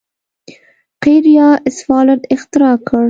[1.03, 2.99] قیر یا سفالټ اختراع کړ.